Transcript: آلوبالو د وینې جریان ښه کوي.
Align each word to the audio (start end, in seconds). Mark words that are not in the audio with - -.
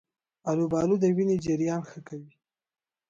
آلوبالو 0.51 0.95
د 0.99 1.05
وینې 1.15 1.37
جریان 1.45 1.81
ښه 1.89 1.99
کوي. 2.07 2.33